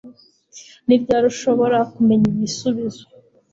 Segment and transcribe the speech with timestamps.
[0.85, 3.03] Ni ryari ushobora kumenyesha ibisubizo